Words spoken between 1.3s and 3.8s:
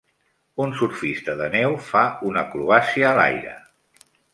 de neu fa una acrobàcia a l'aire.